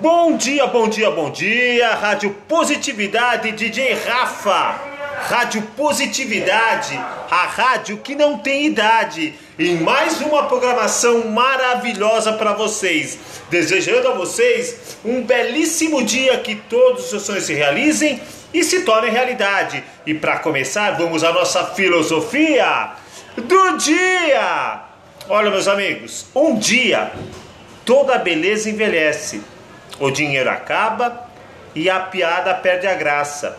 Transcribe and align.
Bom 0.00 0.36
dia, 0.36 0.66
bom 0.66 0.88
dia, 0.88 1.10
bom 1.10 1.30
dia, 1.30 1.94
Rádio 1.94 2.30
Positividade, 2.46 3.52
DJ 3.52 3.94
Rafa. 3.94 4.78
Rádio 5.22 5.62
Positividade, 5.74 6.94
a 7.30 7.46
rádio 7.46 7.96
que 7.96 8.14
não 8.14 8.36
tem 8.36 8.66
idade. 8.66 9.32
Em 9.58 9.76
mais 9.76 10.20
uma 10.20 10.44
programação 10.44 11.28
maravilhosa 11.28 12.34
para 12.34 12.52
vocês. 12.52 13.18
Desejando 13.48 14.08
a 14.08 14.12
vocês 14.12 14.98
um 15.02 15.22
belíssimo 15.22 16.04
dia 16.04 16.36
que 16.40 16.56
todos 16.56 17.04
os 17.04 17.10
seus 17.10 17.22
sonhos 17.22 17.44
se 17.44 17.54
realizem 17.54 18.20
e 18.52 18.62
se 18.62 18.82
tornem 18.82 19.10
realidade. 19.10 19.82
E 20.04 20.12
para 20.12 20.40
começar, 20.40 20.90
vamos 20.90 21.24
à 21.24 21.32
nossa 21.32 21.64
filosofia 21.68 22.90
do 23.34 23.78
dia. 23.78 24.82
Olha, 25.26 25.50
meus 25.50 25.66
amigos, 25.66 26.26
um 26.34 26.58
dia 26.58 27.12
toda 27.86 28.18
beleza 28.18 28.68
envelhece, 28.68 29.40
o 29.98 30.10
dinheiro 30.10 30.50
acaba 30.50 31.28
e 31.74 31.90
a 31.90 32.00
piada 32.00 32.54
perde 32.54 32.86
a 32.86 32.94
graça. 32.94 33.58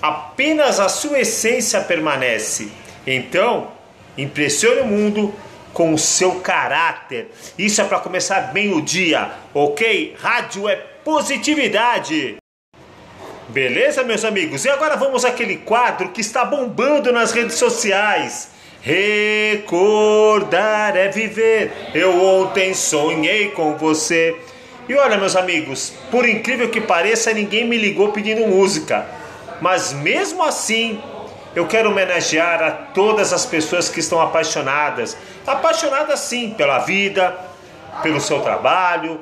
Apenas 0.00 0.78
a 0.78 0.88
sua 0.88 1.20
essência 1.20 1.80
permanece. 1.80 2.70
Então, 3.06 3.72
impressione 4.16 4.80
o 4.80 4.86
mundo 4.86 5.34
com 5.72 5.94
o 5.94 5.98
seu 5.98 6.40
caráter. 6.40 7.30
Isso 7.56 7.80
é 7.80 7.84
para 7.84 8.00
começar 8.00 8.52
bem 8.52 8.72
o 8.72 8.82
dia, 8.82 9.30
ok? 9.54 10.16
Rádio 10.20 10.68
é 10.68 10.76
positividade. 10.76 12.36
Beleza, 13.48 14.04
meus 14.04 14.24
amigos? 14.24 14.64
E 14.64 14.68
agora 14.68 14.96
vamos 14.96 15.24
àquele 15.24 15.56
quadro 15.56 16.10
que 16.10 16.20
está 16.20 16.44
bombando 16.44 17.12
nas 17.12 17.32
redes 17.32 17.56
sociais. 17.56 18.50
Recordar 18.82 20.96
é 20.96 21.08
viver. 21.08 21.72
Eu 21.94 22.22
ontem 22.22 22.74
sonhei 22.74 23.50
com 23.50 23.76
você. 23.76 24.36
E 24.88 24.94
olha, 24.94 25.18
meus 25.18 25.36
amigos, 25.36 25.92
por 26.10 26.26
incrível 26.26 26.70
que 26.70 26.80
pareça, 26.80 27.32
ninguém 27.32 27.66
me 27.66 27.76
ligou 27.76 28.10
pedindo 28.10 28.46
música. 28.46 29.06
Mas 29.60 29.92
mesmo 29.92 30.42
assim, 30.42 31.02
eu 31.54 31.66
quero 31.66 31.90
homenagear 31.90 32.62
a 32.62 32.70
todas 32.70 33.32
as 33.32 33.44
pessoas 33.44 33.88
que 33.88 34.00
estão 34.00 34.20
apaixonadas. 34.20 35.16
Apaixonadas 35.46 36.20
sim 36.20 36.54
pela 36.56 36.78
vida, 36.78 37.36
pelo 38.02 38.20
seu 38.20 38.40
trabalho, 38.40 39.20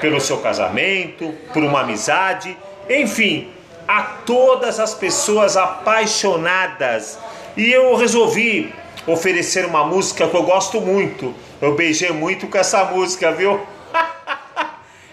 pelo 0.00 0.20
seu 0.20 0.38
casamento, 0.38 1.32
por 1.52 1.62
uma 1.62 1.80
amizade, 1.80 2.54
enfim, 2.90 3.48
a 3.88 4.02
todas 4.02 4.78
as 4.78 4.92
pessoas 4.92 5.56
apaixonadas. 5.56 7.18
E 7.56 7.72
eu 7.72 7.94
resolvi 7.96 8.74
oferecer 9.06 9.64
uma 9.64 9.84
música 9.84 10.26
que 10.26 10.36
eu 10.36 10.42
gosto 10.42 10.80
muito. 10.80 11.34
Eu 11.60 11.74
beijei 11.74 12.10
muito 12.10 12.46
com 12.48 12.58
essa 12.58 12.84
música, 12.84 13.32
viu? 13.32 13.60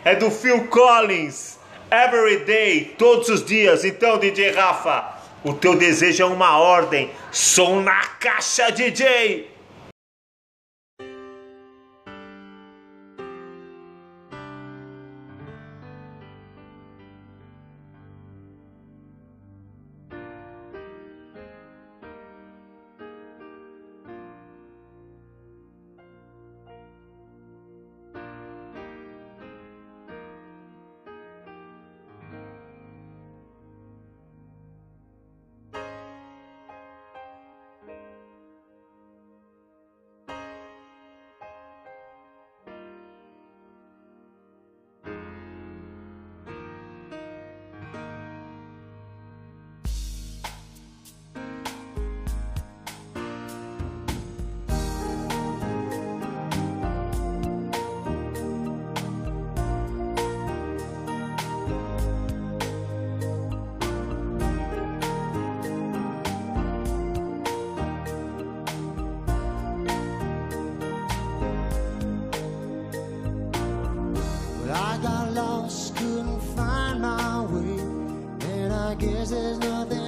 É 0.03 0.15
do 0.15 0.31
Phil 0.31 0.67
Collins. 0.67 1.59
Every 1.91 2.45
day, 2.45 2.95
todos 2.97 3.27
os 3.29 3.43
dias. 3.43 3.83
Então, 3.83 4.17
DJ 4.17 4.51
Rafa, 4.51 5.15
o 5.43 5.53
teu 5.53 5.75
desejo 5.75 6.23
é 6.23 6.25
uma 6.25 6.57
ordem. 6.57 7.11
Som 7.31 7.81
na 7.81 8.05
caixa, 8.19 8.71
DJ. 8.71 9.50
I 78.91 78.95
guess 78.95 79.29
there's 79.29 79.57
nothing 79.59 80.00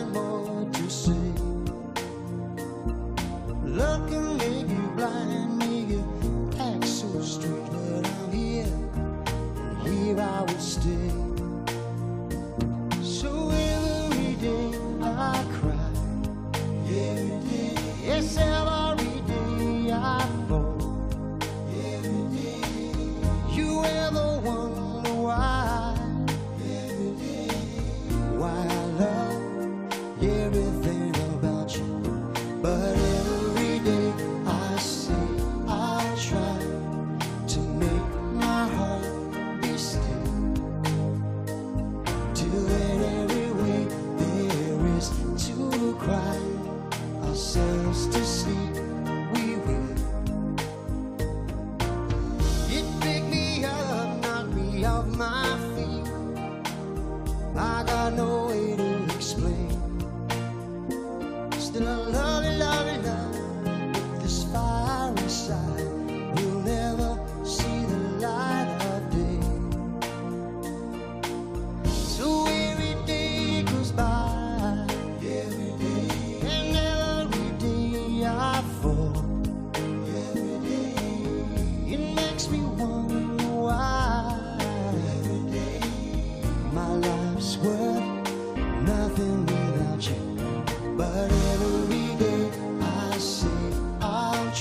knocked 55.05 55.17
me 55.17 55.42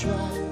try. 0.03 0.42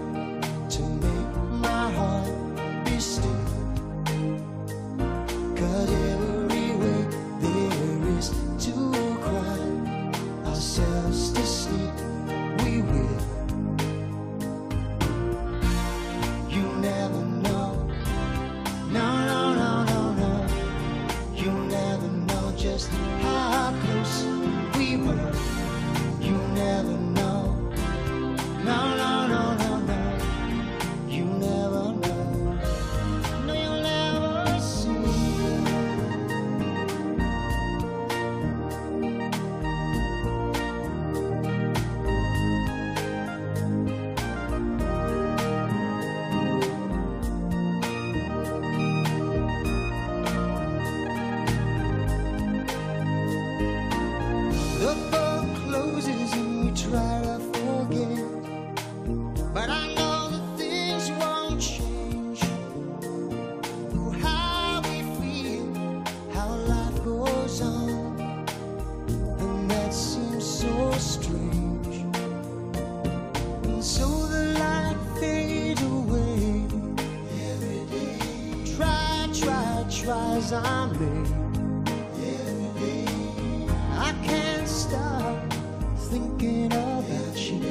Thinking 86.11 86.65
about 86.73 87.37
you. 87.37 87.61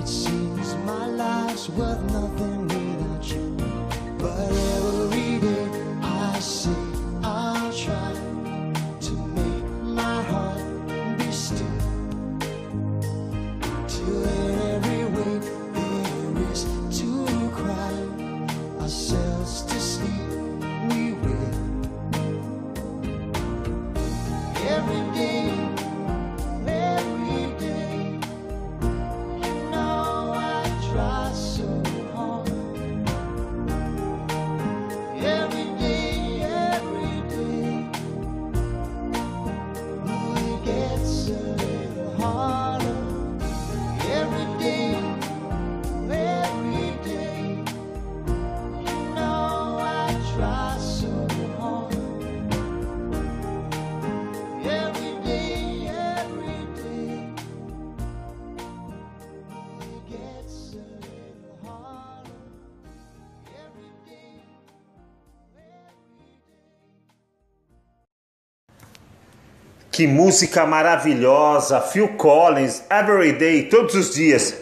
It 0.00 0.08
seems 0.08 0.74
my 0.84 1.06
life's 1.06 1.68
worth 1.68 2.02
nothing 2.12 2.81
Que 70.02 70.06
música 70.08 70.66
maravilhosa! 70.66 71.80
Phil 71.80 72.08
Collins, 72.16 72.82
Every 72.90 73.34
Day, 73.34 73.68
todos 73.68 73.94
os 73.94 74.12
dias. 74.12 74.52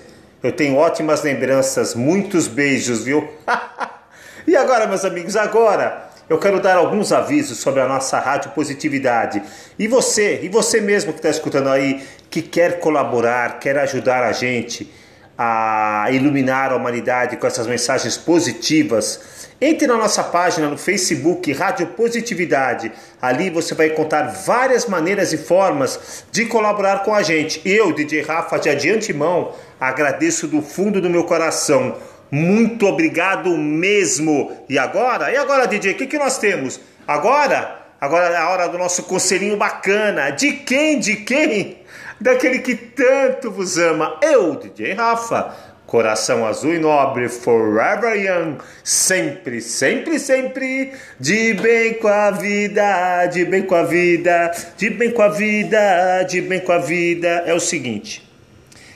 Eu 0.42 0.52
tenho 0.52 0.76
ótimas 0.76 1.22
lembranças, 1.22 1.94
muitos 1.94 2.46
beijos, 2.46 3.04
viu? 3.04 3.26
e 4.46 4.54
agora, 4.54 4.86
meus 4.86 5.02
amigos, 5.02 5.36
agora 5.36 6.10
eu 6.28 6.38
quero 6.38 6.60
dar 6.60 6.76
alguns 6.76 7.10
avisos 7.10 7.56
sobre 7.56 7.80
a 7.80 7.88
nossa 7.88 8.18
Rádio 8.20 8.50
Positividade. 8.50 9.42
E 9.78 9.88
você, 9.88 10.40
e 10.42 10.50
você 10.50 10.78
mesmo 10.78 11.10
que 11.10 11.20
está 11.20 11.30
escutando 11.30 11.70
aí, 11.70 12.06
que 12.28 12.42
quer 12.42 12.78
colaborar, 12.78 13.60
quer 13.60 13.78
ajudar 13.78 14.22
a 14.22 14.32
gente 14.32 14.92
a 15.38 16.08
iluminar 16.10 16.70
a 16.70 16.76
humanidade 16.76 17.38
com 17.38 17.46
essas 17.46 17.66
mensagens 17.66 18.18
positivas, 18.18 19.39
entre 19.60 19.86
na 19.86 19.96
nossa 19.96 20.24
página 20.24 20.68
no 20.68 20.78
Facebook 20.78 21.52
Rádio 21.52 21.88
Positividade. 21.88 22.90
Ali 23.20 23.50
você 23.50 23.74
vai 23.74 23.88
encontrar 23.88 24.28
várias 24.28 24.86
maneiras 24.86 25.32
e 25.32 25.38
formas 25.38 26.24
de 26.32 26.46
colaborar 26.46 27.02
com 27.04 27.14
a 27.14 27.22
gente. 27.22 27.60
Eu, 27.68 27.92
DJ 27.92 28.22
Rafa, 28.22 28.58
de 28.58 28.70
adiante 28.70 29.12
mão, 29.12 29.52
agradeço 29.78 30.46
do 30.46 30.62
fundo 30.62 31.00
do 31.00 31.10
meu 31.10 31.24
coração. 31.24 31.96
Muito 32.30 32.86
obrigado 32.86 33.50
mesmo. 33.58 34.50
E 34.68 34.78
agora? 34.78 35.30
E 35.30 35.36
agora, 35.36 35.66
DJ? 35.66 35.92
O 35.92 35.96
que, 35.96 36.06
que 36.06 36.18
nós 36.18 36.38
temos? 36.38 36.80
Agora? 37.06 37.78
Agora 38.00 38.32
é 38.32 38.36
a 38.36 38.48
hora 38.48 38.66
do 38.66 38.78
nosso 38.78 39.02
conselhinho 39.02 39.58
bacana. 39.58 40.30
De 40.30 40.52
quem? 40.52 40.98
De 40.98 41.16
quem? 41.16 41.80
Daquele 42.18 42.60
que 42.60 42.74
tanto 42.74 43.50
vos 43.50 43.76
ama. 43.76 44.18
Eu, 44.22 44.54
DJ 44.54 44.94
Rafa. 44.94 45.54
Coração 45.90 46.46
azul 46.46 46.72
e 46.72 46.78
nobre, 46.78 47.28
forever 47.28 48.14
young, 48.14 48.58
sempre, 48.84 49.60
sempre, 49.60 50.20
sempre, 50.20 50.92
de 51.18 51.52
bem 51.54 51.94
com 51.94 52.06
a 52.06 52.30
vida, 52.30 53.26
de 53.26 53.44
bem 53.44 53.62
com 53.62 53.74
a 53.74 53.82
vida, 53.82 54.52
de 54.76 54.88
bem 54.88 55.10
com 55.10 55.20
a 55.20 55.28
vida, 55.28 56.22
de 56.22 56.42
bem 56.42 56.60
com 56.60 56.70
a 56.70 56.78
vida. 56.78 57.42
É 57.44 57.52
o 57.52 57.58
seguinte, 57.58 58.22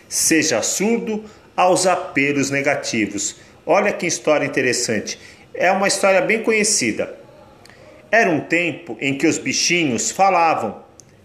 seja 0.09 0.63
surdo 0.63 1.25
aos 1.57 1.85
apelos 1.85 2.53
negativos. 2.53 3.41
Olha 3.67 3.93
que 3.93 4.07
história 4.07 4.47
interessante. 4.47 5.19
É 5.53 5.73
uma 5.73 5.89
história 5.89 6.21
bem 6.21 6.45
conhecida. 6.45 7.13
Era 8.09 8.31
um 8.31 8.39
tempo 8.39 8.97
em 9.01 9.19
que 9.19 9.27
os 9.27 9.37
bichinhos 9.37 10.13
falavam, 10.13 10.85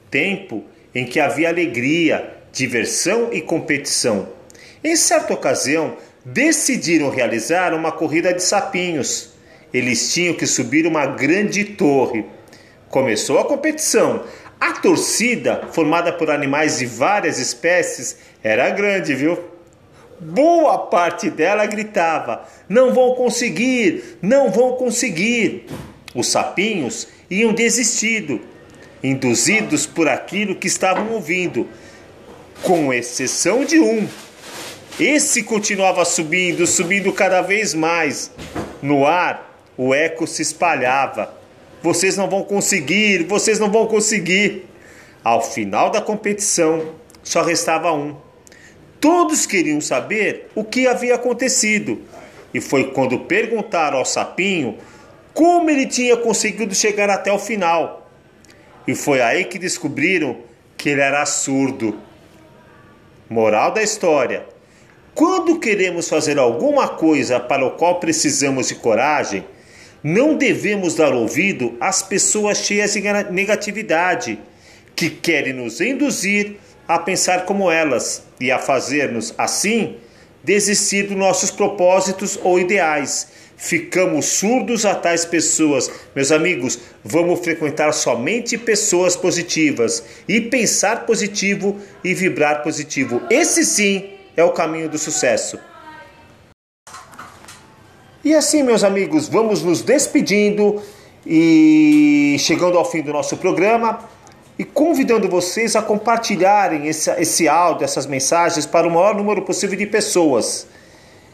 tempo 0.09 0.63
em 0.95 1.05
que 1.05 1.19
havia 1.19 1.47
alegria, 1.47 2.27
diversão 2.51 3.29
e 3.31 3.39
competição. 3.39 4.38
Em 4.83 4.95
certa 4.95 5.33
ocasião, 5.33 5.97
decidiram 6.23 7.09
realizar 7.09 7.73
uma 7.73 7.91
corrida 7.91 8.33
de 8.33 8.41
sapinhos. 8.41 9.31
Eles 9.73 10.13
tinham 10.13 10.33
que 10.33 10.47
subir 10.47 10.87
uma 10.87 11.05
grande 11.05 11.63
torre. 11.65 12.25
Começou 12.89 13.39
a 13.39 13.45
competição. 13.45 14.23
A 14.59 14.73
torcida, 14.73 15.67
formada 15.71 16.11
por 16.13 16.29
animais 16.29 16.79
de 16.79 16.85
várias 16.85 17.39
espécies, 17.39 18.17
era 18.43 18.69
grande, 18.69 19.13
viu? 19.13 19.37
Boa 20.19 20.77
parte 20.77 21.29
dela 21.29 21.65
gritava: 21.65 22.45
Não 22.67 22.93
vão 22.93 23.15
conseguir, 23.15 24.17
não 24.21 24.49
vão 24.49 24.73
conseguir. 24.73 25.65
Os 26.13 26.27
sapinhos 26.27 27.07
iam 27.29 27.53
desistido, 27.53 28.41
induzidos 29.03 29.85
por 29.85 30.09
aquilo 30.09 30.55
que 30.55 30.67
estavam 30.67 31.11
ouvindo, 31.11 31.67
com 32.63 32.93
exceção 32.93 33.63
de 33.63 33.79
um. 33.79 34.07
Esse 34.99 35.43
continuava 35.43 36.03
subindo, 36.03 36.67
subindo 36.67 37.13
cada 37.13 37.41
vez 37.41 37.73
mais. 37.73 38.31
No 38.81 39.05
ar, 39.05 39.63
o 39.77 39.93
eco 39.93 40.27
se 40.27 40.41
espalhava. 40.41 41.33
Vocês 41.81 42.17
não 42.17 42.29
vão 42.29 42.43
conseguir, 42.43 43.23
vocês 43.23 43.57
não 43.59 43.71
vão 43.71 43.87
conseguir. 43.87 44.65
Ao 45.23 45.41
final 45.41 45.89
da 45.89 46.01
competição, 46.01 46.95
só 47.23 47.41
restava 47.41 47.93
um. 47.93 48.17
Todos 48.99 49.45
queriam 49.45 49.79
saber 49.79 50.49
o 50.53 50.65
que 50.65 50.85
havia 50.85 51.15
acontecido. 51.15 52.01
E 52.53 52.59
foi 52.59 52.91
quando 52.91 53.19
perguntaram 53.19 53.99
ao 53.99 54.05
sapinho 54.05 54.77
como 55.33 55.69
ele 55.69 55.85
tinha 55.85 56.17
conseguido 56.17 56.75
chegar 56.75 57.09
até 57.09 57.31
o 57.31 57.39
final. 57.39 58.11
E 58.85 58.93
foi 58.93 59.21
aí 59.21 59.45
que 59.45 59.57
descobriram 59.57 60.39
que 60.75 60.89
ele 60.89 60.99
era 60.99 61.25
surdo. 61.25 61.97
Moral 63.29 63.71
da 63.71 63.81
história: 63.81 64.45
quando 65.19 65.59
queremos 65.59 66.07
fazer 66.07 66.39
alguma 66.39 66.87
coisa 66.87 67.41
para 67.41 67.65
o 67.65 67.71
qual 67.71 67.99
precisamos 67.99 68.69
de 68.69 68.75
coragem, 68.75 69.43
não 70.01 70.37
devemos 70.37 70.95
dar 70.95 71.13
ouvido 71.13 71.75
às 71.77 72.01
pessoas 72.01 72.59
cheias 72.59 72.93
de 72.93 73.01
negatividade, 73.29 74.39
que 74.95 75.09
querem 75.09 75.51
nos 75.51 75.81
induzir 75.81 76.55
a 76.87 76.97
pensar 76.97 77.43
como 77.43 77.69
elas 77.69 78.23
e 78.39 78.49
a 78.49 78.59
fazer-nos, 78.59 79.33
assim, 79.37 79.97
desistir 80.41 81.07
dos 81.07 81.17
nossos 81.17 81.51
propósitos 81.51 82.39
ou 82.41 82.57
ideais. 82.57 83.27
Ficamos 83.57 84.25
surdos 84.25 84.85
a 84.85 84.95
tais 84.95 85.25
pessoas. 85.25 85.91
Meus 86.15 86.31
amigos, 86.31 86.79
vamos 87.03 87.41
frequentar 87.41 87.91
somente 87.91 88.57
pessoas 88.57 89.17
positivas 89.17 90.01
e 90.29 90.39
pensar 90.39 91.05
positivo 91.05 91.77
e 92.05 92.13
vibrar 92.13 92.63
positivo. 92.63 93.21
Esse 93.29 93.65
sim 93.65 94.17
é 94.39 94.43
o 94.43 94.51
caminho 94.51 94.89
do 94.89 94.97
sucesso. 94.97 95.59
E 98.23 98.33
assim, 98.33 98.63
meus 98.63 98.83
amigos, 98.83 99.27
vamos 99.27 99.61
nos 99.63 99.81
despedindo 99.81 100.81
e 101.25 102.37
chegando 102.39 102.77
ao 102.77 102.85
fim 102.85 103.01
do 103.01 103.11
nosso 103.11 103.37
programa 103.37 103.99
e 104.57 104.63
convidando 104.63 105.27
vocês 105.29 105.75
a 105.75 105.81
compartilharem 105.81 106.87
esse, 106.87 107.11
esse 107.11 107.47
áudio, 107.47 107.83
essas 107.83 108.05
mensagens 108.05 108.65
para 108.65 108.87
o 108.87 108.91
maior 108.91 109.15
número 109.15 109.41
possível 109.41 109.77
de 109.77 109.85
pessoas. 109.85 110.67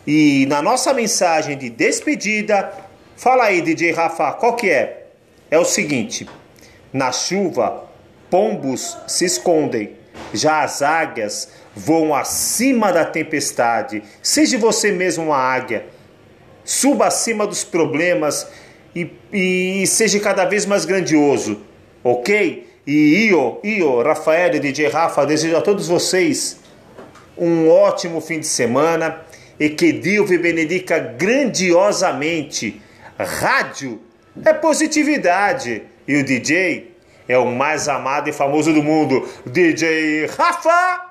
E 0.06 0.46
na 0.48 0.62
nossa 0.62 0.94
mensagem 0.94 1.58
de 1.58 1.70
despedida, 1.70 2.72
fala 3.16 3.46
aí, 3.46 3.62
DJ 3.62 3.92
Rafa, 3.92 4.32
qual 4.34 4.56
que 4.56 4.70
é? 4.70 5.08
É 5.50 5.58
o 5.58 5.66
seguinte: 5.66 6.28
na 6.94 7.12
chuva, 7.12 7.84
pombos 8.30 8.98
se 9.08 9.26
escondem, 9.26 9.96
já 10.34 10.64
as 10.64 10.82
águias 10.82 11.50
voam 11.76 12.14
acima 12.14 12.92
da 12.92 13.06
tempestade. 13.06 14.04
Seja 14.22 14.58
você 14.58 14.92
mesmo 14.92 15.26
uma 15.26 15.38
águia, 15.38 15.86
suba 16.64 17.08
acima 17.08 17.46
dos 17.46 17.64
problemas 17.64 18.48
e, 18.96 19.12
e 19.32 19.88
seja 19.88 20.20
cada 20.20 20.46
vez 20.46 20.66
mais 20.66 20.86
grandioso, 20.86 21.62
ok? 22.04 22.68
E 22.88 23.28
Io, 23.28 23.60
Io, 23.64 24.02
Rafael 24.02 24.56
e 24.56 24.60
DJ 24.60 24.90
Rafa, 24.90 25.26
desejo 25.26 25.58
a 25.58 25.62
todos 25.62 25.88
vocês 25.88 26.60
um 27.38 27.70
ótimo 27.70 28.22
fim 28.22 28.40
de 28.40 28.48
semana 28.48 29.22
e 29.60 29.70
que 29.70 29.92
Deus 29.92 30.30
vos 30.30 30.40
benedica 30.40 31.00
grandiosamente. 31.00 32.82
Rádio 33.18 34.02
é 34.44 34.54
positividade. 34.54 35.84
E 36.08 36.18
o 36.18 36.24
DJ 36.24 36.95
é 37.28 37.38
o 37.38 37.46
mais 37.46 37.88
amado 37.88 38.30
e 38.30 38.34
famoso 38.34 38.74
do 38.74 38.84
mundo, 38.84 39.28
DJ 39.46 40.28
Rafa 40.28 41.05